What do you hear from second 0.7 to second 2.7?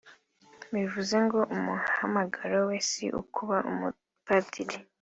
bivuze ngo umuhamagaro